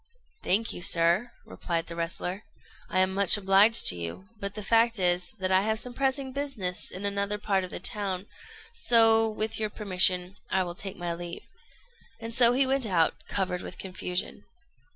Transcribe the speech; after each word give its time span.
"Thank 0.41 0.73
you, 0.73 0.81
sir," 0.81 1.31
replied 1.45 1.85
the 1.85 1.95
wrestler, 1.95 2.43
"I 2.89 3.01
am 3.01 3.13
much 3.13 3.37
obliged 3.37 3.85
to 3.85 3.95
you; 3.95 4.29
but 4.39 4.55
the 4.55 4.63
fact 4.63 4.97
is, 4.97 5.33
that 5.33 5.51
I 5.51 5.61
have 5.61 5.77
some 5.77 5.93
pressing 5.93 6.31
business 6.33 6.89
in 6.89 7.05
another 7.05 7.37
part 7.37 7.63
of 7.63 7.69
the 7.69 7.79
town, 7.79 8.25
so, 8.73 9.29
with 9.29 9.59
your 9.59 9.69
permission, 9.69 10.37
I 10.49 10.63
will 10.63 10.73
take 10.73 10.97
my 10.97 11.13
leave;" 11.13 11.45
and 12.19 12.33
so 12.33 12.53
he 12.53 12.65
went 12.65 12.87
out, 12.87 13.13
covered 13.27 13.61
with 13.61 13.77
confusion. 13.77 14.45